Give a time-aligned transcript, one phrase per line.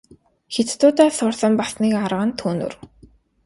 [0.53, 2.73] Хятадуудаас сурсан бас нэг арга нь төөнүүр.